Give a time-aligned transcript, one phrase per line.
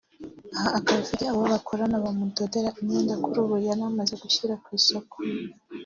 [0.57, 5.15] aha akaba afite abo bakorana bamudodera imyenda kuri ubu yanamaze gushyira ku isoko